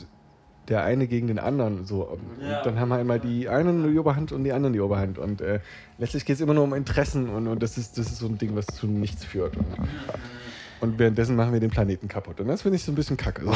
[0.69, 1.85] der eine gegen den anderen.
[1.85, 2.19] So.
[2.41, 2.63] Ja.
[2.63, 5.19] dann haben einmal die einen die Oberhand und die anderen die Oberhand.
[5.19, 5.61] Und äh,
[5.99, 8.39] letztlich geht es immer nur um Interessen und, und das, ist, das ist so ein
[8.39, 9.57] Ding, was zu nichts führt.
[9.57, 9.67] Und,
[10.81, 12.41] und währenddessen machen wir den Planeten kaputt.
[12.41, 13.45] Und das finde ich so ein bisschen kacke.
[13.45, 13.53] So.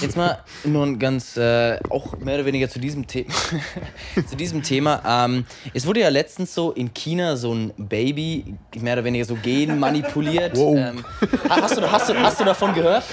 [0.00, 3.30] Jetzt mal nur ein ganz, äh, auch mehr oder weniger zu diesem Thema.
[4.28, 5.02] zu diesem Thema.
[5.06, 9.34] Ähm, es wurde ja letztens so in China so ein Baby mehr oder weniger so
[9.34, 10.56] gen manipuliert.
[10.56, 10.76] Wow.
[10.76, 11.04] Ähm,
[11.48, 13.04] hast, du, hast, du, hast du davon gehört?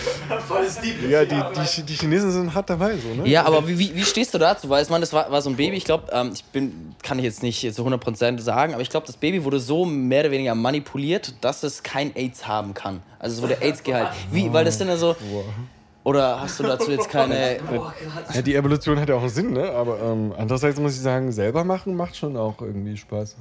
[1.10, 2.96] Ja, die, die, die Chinesen sind hart dabei.
[2.98, 3.28] So, ne?
[3.28, 4.70] Ja, aber wie, wie, stehst du dazu?
[4.70, 7.20] Weil ich meine, das war, war so ein Baby, ich glaube, ähm, ich bin, kann
[7.20, 10.32] ich jetzt nicht zu 100% sagen, aber ich glaube, das Baby wurde so mehr oder
[10.32, 13.02] weniger manipuliert, dass es kein AIDS haben kann.
[13.20, 14.10] Also es wurde AIDS geheilt.
[14.32, 15.16] Wie, weil das denn so.
[16.04, 17.58] Oder hast du dazu jetzt keine.
[18.34, 19.72] Ja, die Evolution hat ja auch einen Sinn, ne?
[19.72, 23.36] Aber ähm, andererseits muss ich sagen, selber machen macht schon auch irgendwie Spaß.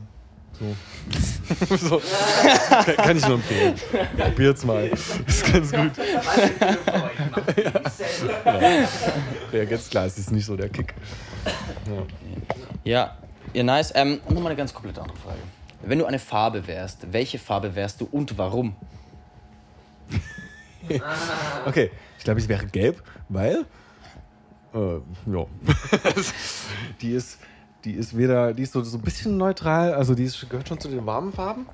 [0.59, 1.77] So.
[1.77, 2.03] so.
[2.71, 3.75] Kann, kann ich nur empfehlen.
[4.17, 4.91] Probiert's mal.
[5.27, 5.93] Ist ganz gut.
[9.53, 10.95] Ja, ganz klar, es ist nicht so der Kick.
[11.87, 12.03] Ja.
[12.85, 13.17] Ja,
[13.53, 13.93] ja, nice.
[13.95, 15.39] Ähm, und nochmal eine ganz komplett andere Frage.
[15.83, 18.75] Wenn du eine Farbe wärst, welche Farbe wärst du und warum?
[21.67, 23.67] Okay, ich glaube, ich wäre gelb, weil.
[24.73, 25.47] Äh, ja.
[27.01, 27.41] die ist.
[27.85, 30.81] Die ist weder, die ist so, so ein bisschen neutral, also die ist, gehört schon
[30.81, 31.67] zu den warmen Farben,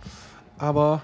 [0.58, 1.02] aber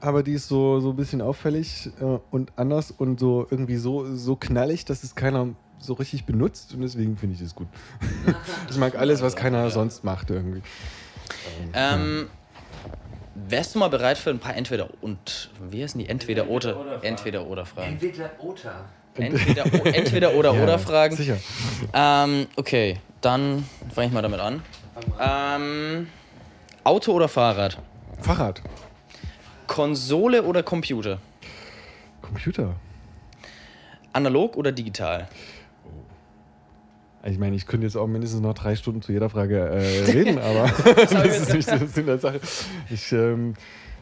[0.00, 4.14] aber die ist so, so ein bisschen auffällig äh, und anders und so irgendwie so,
[4.16, 7.68] so knallig, dass es keiner so richtig benutzt und deswegen finde ich das gut.
[8.70, 10.62] ich mag alles, was keiner sonst macht irgendwie.
[11.72, 12.28] Ähm,
[13.48, 17.46] wärst du mal bereit für ein paar Entweder und wie heißen die Entweder oder Entweder
[17.46, 17.92] oder Fragen?
[17.94, 18.86] Entweder oder.
[19.16, 21.16] Entweder entweder oder Ja, oder Fragen.
[21.16, 21.36] Sicher.
[21.92, 24.62] Ähm, okay, dann fange ich mal damit an.
[25.20, 26.08] Ähm,
[26.84, 27.78] Auto oder Fahrrad?
[28.20, 28.62] Fahrrad.
[29.66, 31.18] Konsole oder Computer?
[32.22, 32.74] Computer.
[34.12, 35.28] Analog oder digital?
[37.22, 40.38] Ich meine, ich könnte jetzt auch mindestens noch drei Stunden zu jeder Frage äh, reden,
[40.38, 42.40] aber das ist nicht der Sinn der Sache.
[42.88, 43.54] Ich, ähm,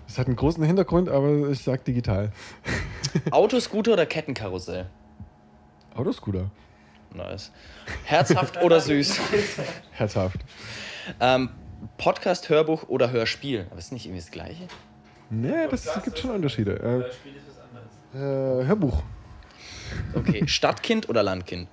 [0.07, 2.31] es hat einen großen Hintergrund, aber ich sag digital.
[3.31, 4.87] Autoscooter oder Kettenkarussell?
[5.95, 6.51] Autoscooter.
[7.13, 7.51] Nice.
[8.05, 9.19] Herzhaft oder süß?
[9.93, 10.41] Herzhaft.
[11.19, 11.49] Ähm,
[11.97, 13.67] Podcast, Hörbuch oder Hörspiel?
[13.71, 14.69] Aber ist nicht irgendwie das gleiche?
[15.31, 17.09] Nee, das gibt schon Unterschiede.
[18.15, 19.03] Äh, äh, Hörbuch.
[20.15, 21.69] Okay, Stadtkind oder Landkind?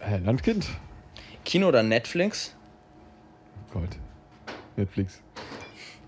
[0.00, 0.66] Äh, Landkind.
[1.44, 2.54] Kino oder Netflix?
[3.72, 3.96] Gott.
[4.76, 5.20] Netflix.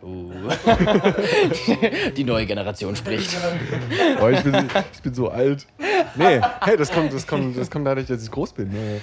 [0.02, 0.32] Uh.
[2.16, 3.36] Die neue Generation spricht.
[4.20, 5.66] Oh, ich, bin, ich bin so alt.
[6.16, 8.74] Nee, hey, das kommt, das kommt, das kommt dadurch, dass ich groß bin.
[8.74, 8.96] Äh,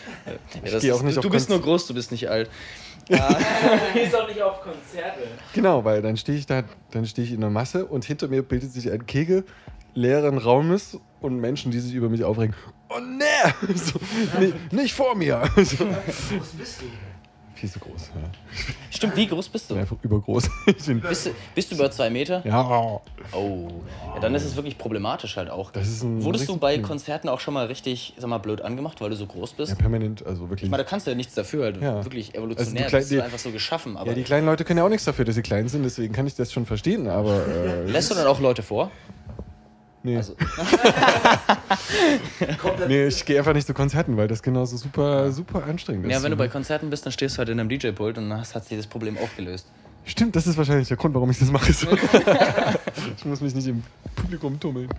[0.65, 2.49] Ja, das geh auch ist, nicht du auf bist nur groß, du bist nicht alt.
[3.08, 5.21] Gehst auch nicht auf Konzerte.
[5.54, 8.43] Genau, weil dann stehe ich da, dann stehe ich in der Masse und hinter mir
[8.43, 9.45] bildet sich ein Kegel
[9.95, 12.55] leeren Raumes und Menschen, die sich über mich aufregen.
[12.89, 13.25] Oh nee!
[13.75, 13.99] So,
[14.39, 15.41] nicht, nicht vor mir!
[15.58, 16.86] So, Was bist du?
[17.55, 18.12] viel zu groß.
[18.15, 18.21] Ja.
[18.89, 19.75] Stimmt, wie groß bist du?
[19.75, 20.49] einfach übergroß.
[20.65, 22.41] Bist du, bist du über zwei Meter?
[22.45, 23.01] ja,
[23.34, 23.67] Oh.
[24.15, 25.69] Ja, dann ist es wirklich problematisch halt auch.
[25.71, 26.77] Das ist ein Wurdest du bei.
[26.79, 29.71] Konzerten auch schon mal richtig, sag mal, blöd angemacht, weil du so groß bist?
[29.71, 30.63] ja, permanent, also wirklich.
[30.67, 32.01] Ich meine, da kannst du ja nichts dafür, halt Ja.
[32.05, 33.97] wirklich Also evolutionär die Klei- bist du die- einfach so geschaffen.
[33.97, 36.13] Aber Ja, die kleinen Leute können ja auch nichts dafür, dass sie klein sind, deswegen
[36.13, 37.45] kann ich das schon verstehen, aber.
[37.45, 38.89] Äh, lässt du dann auch Leute vor?
[40.03, 40.17] Nee.
[40.17, 40.35] Also,
[42.88, 46.12] nee, ich gehe einfach nicht zu Konzerten, weil das genauso super, super anstrengend ist.
[46.12, 48.39] ja, wenn du bei Konzerten bist, dann stehst du halt in einem DJ-Pult und dann
[48.39, 49.67] hat sich das Problem auch gelöst.
[50.05, 51.71] Stimmt, das ist wahrscheinlich der Grund, warum ich das mache.
[53.17, 53.83] ich muss mich nicht im
[54.15, 54.89] Publikum tummeln.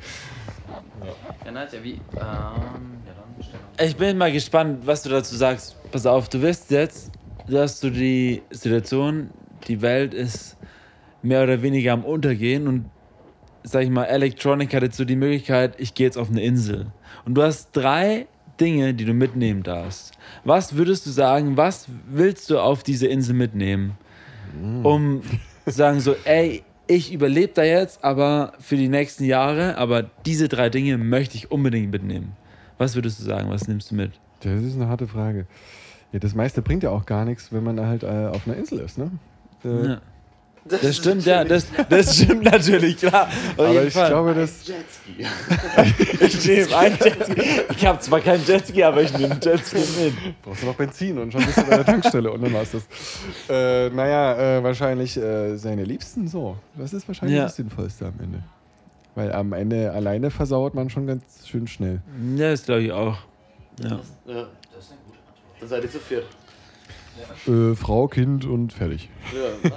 [1.44, 1.92] Ja, nice, ja, wie?
[1.92, 2.54] Ähm, ja,
[3.16, 3.86] dann.
[3.86, 5.74] Ich bin mal gespannt, was du dazu sagst.
[5.90, 7.10] Pass auf, du wirst jetzt,
[7.48, 9.30] dass du die Situation,
[9.66, 10.56] die Welt ist
[11.22, 12.84] mehr oder weniger am Untergehen und
[13.62, 16.86] sag ich mal, Electronic hat jetzt so die Möglichkeit, ich gehe jetzt auf eine Insel.
[17.24, 18.26] Und du hast drei
[18.60, 20.12] Dinge, die du mitnehmen darfst.
[20.44, 23.96] Was würdest du sagen, was willst du auf diese Insel mitnehmen?
[24.82, 25.22] Um
[25.64, 30.48] zu sagen so, ey, ich überlebe da jetzt, aber für die nächsten Jahre, aber diese
[30.48, 32.32] drei Dinge möchte ich unbedingt mitnehmen.
[32.78, 34.12] Was würdest du sagen, was nimmst du mit?
[34.40, 35.46] Das ist eine harte Frage.
[36.12, 38.80] Ja, das meiste bringt ja auch gar nichts, wenn man halt äh, auf einer Insel
[38.80, 39.10] ist, ne?
[39.64, 40.00] Äh, Ja.
[40.64, 43.28] Das, stimmt, ja, das, das stimmt natürlich, klar.
[43.56, 44.10] Auf Aber ich Fall.
[44.10, 44.66] glaube, das.
[44.66, 45.26] Jetski.
[46.24, 47.42] ich nehme einen Jetski.
[47.76, 50.42] Ich habe zwar keinen Jetski, aber ich nehme einen Jetski mit.
[50.42, 52.82] Brauchst du noch Benzin und schon bist du bei der Tankstelle und dann war's das.
[53.48, 56.56] Äh, naja, äh, wahrscheinlich äh, seine Liebsten so.
[56.76, 57.44] Das ist wahrscheinlich Ja.
[57.44, 58.42] das Sinnvollste am Ende.
[59.14, 62.00] Weil am Ende alleine versauert man schon ganz schön schnell.
[62.36, 63.16] Ja, das glaube ich auch.
[63.82, 63.88] Ja.
[63.88, 65.60] Ja, das ist eine gute Antwort.
[65.60, 66.26] Dann seid ihr zu viert.
[67.46, 69.08] Äh, Frau, Kind und fertig.
[69.34, 69.70] Ja,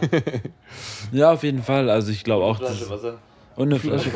[1.12, 1.90] ja, auf jeden Fall.
[1.90, 2.58] Also ich glaube auch.
[2.58, 3.20] Flasche Wasser.
[3.56, 4.10] und eine Flasche.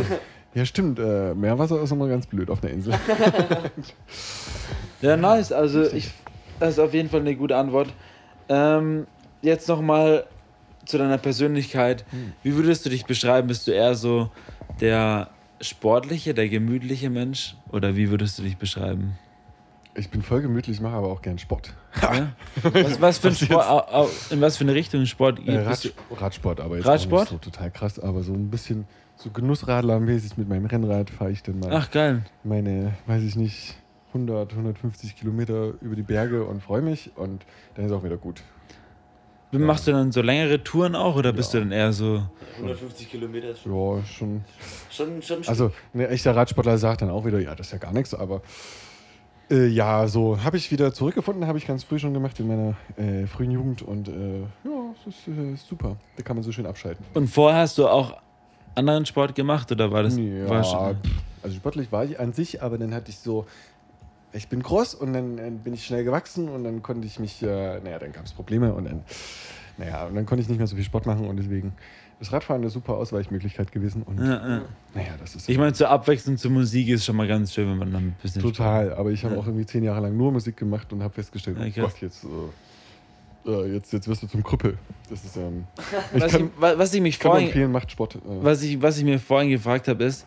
[0.53, 0.97] Ja, stimmt.
[0.99, 2.93] Äh, Meerwasser ist immer ganz blöd auf einer Insel.
[5.01, 5.51] Ja, nice.
[5.51, 6.11] Also ich,
[6.59, 7.93] das ist auf jeden Fall eine gute Antwort.
[8.49, 9.05] Ähm,
[9.41, 10.25] jetzt nochmal
[10.85, 12.05] zu deiner Persönlichkeit.
[12.43, 13.47] Wie würdest du dich beschreiben?
[13.47, 14.31] Bist du eher so
[14.81, 15.29] der
[15.61, 17.55] sportliche, der gemütliche Mensch?
[17.71, 19.19] Oder wie würdest du dich beschreiben?
[19.99, 21.73] Ich bin voll gemütlich, mache aber auch gern Sport.
[22.01, 22.27] Ja?
[22.63, 23.35] Was, was für ein?
[23.35, 25.65] Sport, in was für eine Richtung Sport Äh, du?
[25.65, 27.27] Rad, Radsport, aber jetzt Radsport?
[27.29, 31.31] auch nicht so total krass, aber so ein bisschen so Genussradlermäßig mit meinem Rennrad fahre
[31.31, 32.23] ich dann mal Ach, geil.
[32.43, 33.75] meine, weiß ich nicht,
[34.09, 38.43] 100, 150 Kilometer über die Berge und freue mich und dann ist auch wieder gut.
[39.51, 41.59] Machst du dann so längere Touren auch oder bist Ja.
[41.61, 42.21] du dann eher so.
[42.57, 44.43] 150 Kilometer ist schon, Ja, schon.
[44.91, 47.93] schon, schon Also ein echter Radsportler sagt dann auch wieder, ja, das ist ja gar
[47.93, 48.41] nichts, aber
[49.49, 52.75] äh, ja, so habe ich wieder zurückgefunden, habe ich ganz früh schon gemacht in meiner
[52.97, 55.95] äh, frühen Jugend und äh, ja, das ist äh, super.
[56.15, 57.05] Da kann man so schön abschalten.
[57.13, 58.17] Und vorher hast du auch
[58.75, 60.17] anderen Sport gemacht oder war das.
[60.17, 60.97] Ja, war schon,
[61.43, 63.45] also sportlich war ich an sich, aber dann hatte ich so,
[64.33, 67.41] ich bin groß und dann äh, bin ich schnell gewachsen und dann konnte ich mich,
[67.41, 69.03] äh, naja, dann gab es Probleme und dann,
[69.77, 71.73] naja, und dann konnte ich nicht mehr so viel Sport machen und deswegen
[72.19, 74.61] ist Radfahren eine super Ausweichmöglichkeit gewesen und ja, ja.
[74.95, 77.77] naja, das ist Ich meine, zur Abwechslung zur Musik ist schon mal ganz schön, wenn
[77.77, 78.41] man dann ein bisschen.
[78.41, 79.41] total, aber ich habe Ja.
[79.41, 81.81] auch irgendwie zehn Jahre lang nur Musik gemacht und habe festgestellt, oh.
[81.81, 82.27] Gott, jetzt, äh,
[83.49, 84.77] Äh, jetzt, jetzt wirst du zum Krüppel.
[85.09, 85.63] Das ist, ähm,
[86.13, 88.15] ich Was, kann, ich, wa- was ich mich vorhin, empfehlen, macht Sport.
[88.15, 90.25] Äh, was ich, was ich mir vorhin gefragt habe, ist,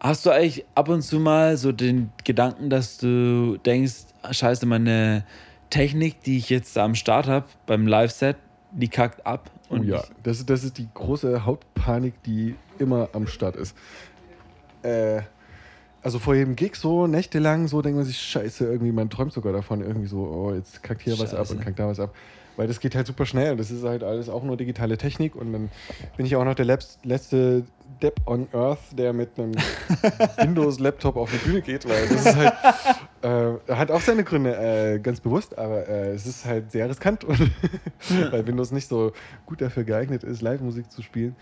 [0.00, 4.66] hast du eigentlich ab und zu mal so den Gedanken, dass du denkst, ah, scheiße,
[4.66, 5.24] meine
[5.70, 8.36] Technik, die ich jetzt da am Start habe, beim Live-Set,
[8.72, 9.50] die kackt ab.
[9.68, 13.56] Oh Und ja, ich, das, ist- das ist die große Hauptpanik, die immer am Start
[13.56, 13.76] ist.
[14.82, 15.22] Äh,
[16.02, 19.52] also vor jedem Gig so, nächtelang, so denkt man sich, scheiße, irgendwie, man träumt sogar
[19.52, 21.54] davon, irgendwie so, oh, jetzt kackt hier was ab Scheiße.
[21.56, 22.14] und kackt da was ab.
[22.56, 23.56] Weil das geht halt super schnell.
[23.56, 25.70] Das ist halt alles auch nur digitale Technik und dann
[26.16, 27.64] bin ich auch noch der letzte
[28.02, 29.52] Depp on Earth, der mit einem
[30.36, 32.52] Windows-Laptop auf die Bühne geht, weil das ist halt,
[33.68, 37.24] äh, hat auch seine Gründe, äh, ganz bewusst, aber äh, es ist halt sehr riskant
[37.24, 37.40] und
[38.30, 39.12] weil Windows nicht so
[39.46, 41.36] gut dafür geeignet ist, Live-Musik zu spielen.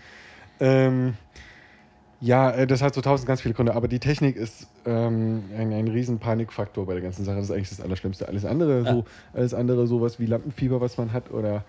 [0.59, 1.15] Ähm,
[2.21, 5.71] ja, äh, das hat so tausend ganz viele Gründe, aber die Technik ist ähm, ein,
[5.71, 7.37] ein riesen Panikfaktor bei der ganzen Sache.
[7.37, 8.27] Das ist eigentlich das Allerschlimmste.
[8.27, 11.63] Alles andere, so, alles andere, sowas wie Lampenfieber, was man hat oder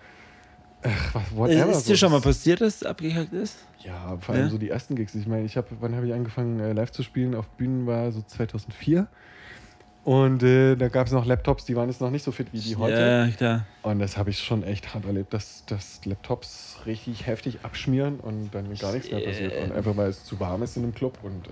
[0.83, 1.71] ach, was, whatever.
[1.71, 1.95] ist dir so.
[1.95, 3.57] schon mal passiert, dass es abgekackt ist?
[3.79, 4.49] Ja, vor allem Ja?
[4.49, 5.15] so die ersten Gigs.
[5.15, 7.33] Ich meine, ich habe, wann habe ich angefangen äh, live zu spielen?
[7.33, 9.07] Auf Bühnen war so 2004.
[10.03, 12.59] Und äh, da gab es noch Laptops, die waren jetzt noch nicht so fit wie
[12.59, 12.99] die heute.
[12.99, 13.65] Ja, klar.
[13.83, 18.49] Und das habe ich schon echt hart erlebt, dass, dass Laptops richtig heftig abschmieren und
[18.53, 19.53] dann gar nichts mehr passiert.
[19.63, 21.51] Und einfach weil es zu warm ist in einem Club und, äh,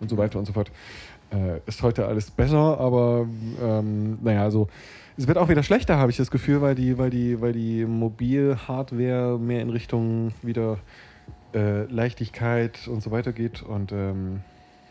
[0.00, 0.70] und so weiter und so fort.
[1.30, 3.26] Äh, ist heute alles besser, aber
[3.62, 4.68] ähm, naja, so.
[5.16, 7.84] Es wird auch wieder schlechter, habe ich das Gefühl, weil die, weil die, weil die
[7.84, 10.78] Mobil-Hardware mehr in Richtung wieder
[11.54, 13.62] äh, Leichtigkeit und so weiter geht.
[13.62, 14.40] Und ähm,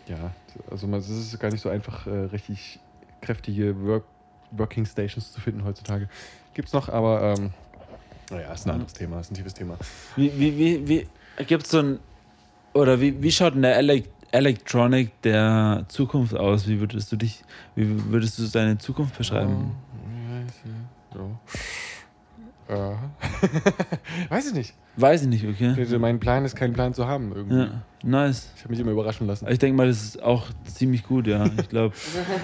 [0.08, 0.32] ja,
[0.70, 2.80] also man, es ist gar nicht so einfach, äh, richtig
[3.22, 4.04] kräftige Work
[4.52, 6.08] Working Stations zu finden heutzutage.
[6.54, 7.50] Gibt es noch, aber ähm,
[8.30, 9.78] naja, ist ein anderes Thema, ist ein tiefes Thema.
[10.16, 12.00] Wie, wie, wie, wie gibt es so ein.
[12.74, 16.68] Oder wie, wie schaut denn der Elec Electronic der Zukunft aus?
[16.68, 17.44] Wie würdest du dich.
[17.76, 19.76] Wie würdest du deine Zukunft beschreiben?
[22.76, 22.92] Ja.
[22.92, 24.74] Äh, Weiß ich nicht.
[24.96, 25.74] Weiß ich nicht, okay?
[25.78, 27.32] Also Mein Plan ist, keinen Plan zu haben.
[27.34, 27.58] Irgendwie.
[27.58, 28.50] Ja, nice.
[28.56, 29.48] Ich habe mich immer überraschen lassen.
[29.50, 31.50] Ich denke mal, das ist auch ziemlich gut, ja.
[31.60, 31.96] Ich glaube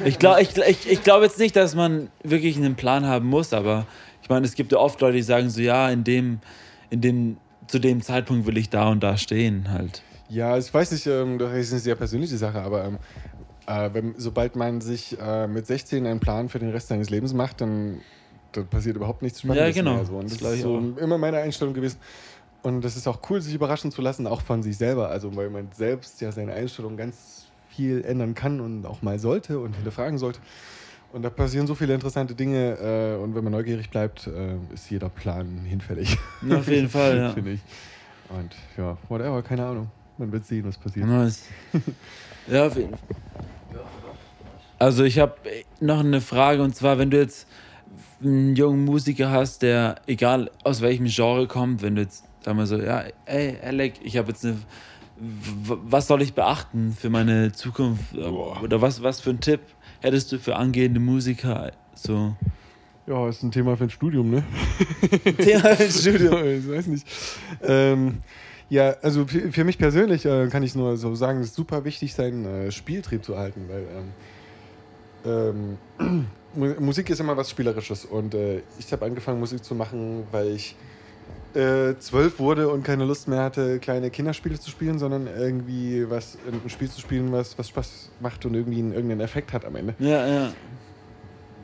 [0.06, 3.54] ich glaub, ich, ich, ich glaub jetzt nicht, dass man wirklich einen Plan haben muss,
[3.54, 3.86] aber
[4.22, 6.40] ich meine, es gibt ja oft Leute, die sagen so, ja, in dem,
[6.90, 7.38] in dem,
[7.68, 10.02] zu dem Zeitpunkt will ich da und da stehen halt.
[10.30, 12.98] Ja, ich weiß nicht, ähm, das ist eine sehr persönliche Sache, aber ähm,
[13.66, 17.34] äh, wenn, sobald man sich äh, mit 16 einen Plan für den Rest seines Lebens
[17.34, 18.02] macht, dann,
[18.52, 19.96] dann passiert überhaupt nichts Spannendes Ja, genau.
[19.96, 20.06] mehr.
[20.06, 20.14] So.
[20.18, 21.98] Und Das das, ist so immer meine Einstellung gewesen.
[22.62, 25.10] Und das ist auch cool, sich überraschen zu lassen, auch von sich selber.
[25.10, 29.60] Also, weil man selbst ja seine Einstellung ganz viel ändern kann und auch mal sollte
[29.60, 30.40] und hinterfragen sollte.
[31.14, 32.78] Und da passieren so viele interessante Dinge.
[33.18, 36.18] Äh, und wenn man neugierig bleibt, äh, ist jeder Plan hinfällig.
[36.48, 37.30] Ja, auf jeden Fall, ja.
[37.32, 37.62] Finde ich.
[38.30, 39.90] Und ja, whatever, keine Ahnung.
[40.18, 41.08] Man wird sehen, was passiert.
[41.08, 41.44] Nice.
[42.48, 43.00] Ja, auf jeden Fall.
[44.80, 45.36] Also ich habe
[45.80, 47.48] noch eine Frage und zwar, wenn du jetzt
[48.22, 52.66] einen jungen Musiker hast, der egal aus welchem Genre kommt, wenn du jetzt, sag mal
[52.66, 54.58] so, ja, ey, Alec, ich habe jetzt eine,
[55.18, 58.16] was soll ich beachten für meine Zukunft?
[58.16, 59.62] Oder was, was für einen Tipp
[60.02, 61.72] hättest du für angehende Musiker?
[61.94, 62.36] So.
[63.08, 64.44] Ja, ist ein Thema für ein Studium, ne?
[65.38, 66.46] Thema ins Studium.
[66.46, 67.08] ich weiß nicht.
[67.64, 68.20] Ähm,
[68.70, 71.86] ja, also für, für mich persönlich äh, kann ich nur so sagen, es ist super
[71.86, 74.12] wichtig, seinen äh, Spieltrieb zu halten, weil ähm,
[75.26, 75.78] ähm,
[76.54, 80.50] Mu- Musik ist immer was Spielerisches und äh, ich habe angefangen, Musik zu machen, weil
[80.50, 80.76] ich
[81.54, 86.38] äh, zwölf wurde und keine Lust mehr hatte, kleine Kinderspiele zu spielen, sondern irgendwie was,
[86.48, 89.76] ein Spiel zu spielen, was, was Spaß macht und irgendwie einen, irgendeinen Effekt hat am
[89.76, 89.96] Ende.
[90.00, 90.54] Ja, ja.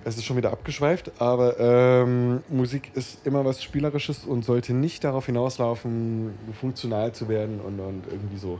[0.04, 5.04] Es ist schon wieder abgeschweift, aber ähm, Musik ist immer was Spielerisches und sollte nicht
[5.04, 8.60] darauf hinauslaufen, funktional zu werden und, und irgendwie so.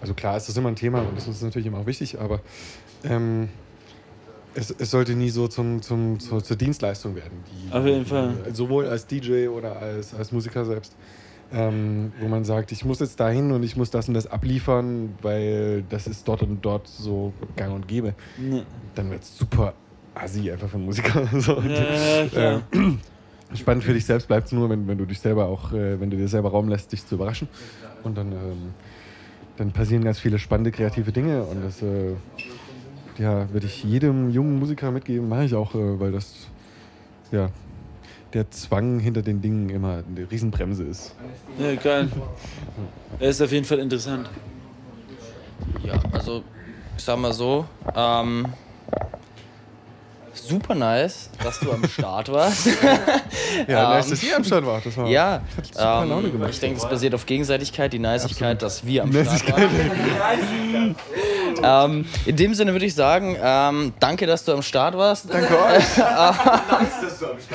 [0.00, 2.40] Also klar, es ist immer ein Thema und das ist natürlich immer auch wichtig, aber
[3.02, 3.48] ähm,
[4.54, 7.44] es, es sollte nie so zum, zum, zur, zur Dienstleistung werden.
[7.46, 8.34] Die, Auf jeden Fall.
[8.52, 10.94] Sowohl als DJ oder als, als Musiker selbst.
[11.50, 15.14] Ähm, wo man sagt, ich muss jetzt dahin und ich muss das und das abliefern,
[15.22, 18.14] weil das ist dort und dort so gang und gäbe
[18.50, 18.60] Ja,
[18.94, 19.72] dann wird es super
[20.14, 21.26] assi einfach für einen Musiker.
[21.40, 21.58] So.
[21.60, 22.62] ja, klar.
[22.72, 25.98] Äh, spannend für dich selbst bleibt es nur, wenn, wenn du dich selber auch, äh,
[25.98, 27.48] wenn du dir selber Raum lässt, dich zu überraschen.
[28.04, 28.74] Und dann, ähm,
[29.56, 32.12] dann passieren ganz viele spannende kreative Dinge und das äh,
[33.18, 36.48] ja, würde ich jedem jungen Musiker mitgeben, mache ich auch, äh, weil das
[37.30, 37.50] ja
[38.32, 41.14] der Zwang hinter den Dingen immer eine Riesenbremse ist.
[41.58, 42.08] ja, geil.
[43.18, 44.28] Er ist auf jeden Fall interessant.
[45.82, 46.42] Ja, also
[46.96, 48.46] ich sag mal so, ähm,
[50.46, 52.68] super nice, dass du am Start warst.
[53.66, 54.86] Ja, nice, dass ihr am Start wart.
[54.86, 55.40] Das war ja,
[55.72, 56.50] super Laune ähm, gemacht.
[56.50, 60.96] ich denke, es basiert auf Gegenseitigkeit, die Niceigkeit, dass wir am Start waren.
[61.62, 65.32] ähm, in dem Sinne würde ich sagen, ähm, danke, dass du am Start warst.
[65.32, 65.84] Danke euch.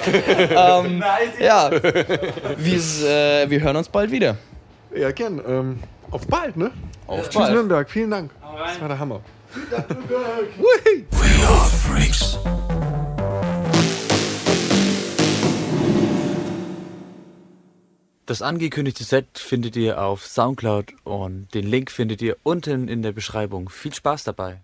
[0.51, 1.03] ähm,
[1.39, 1.69] ja,
[2.57, 4.37] wie's, äh, wir hören uns bald wieder.
[4.95, 5.41] Ja, gern.
[5.47, 5.79] Ähm,
[6.11, 6.71] auf bald, ne?
[7.07, 7.53] Auf Tschüss, bald.
[7.53, 7.89] Nürnberg.
[7.89, 8.31] Vielen Dank.
[8.41, 9.21] Das war der Hammer.
[18.25, 23.11] Das angekündigte Set findet ihr auf Soundcloud und den Link findet ihr unten in der
[23.11, 23.67] Beschreibung.
[23.67, 24.61] Viel Spaß dabei.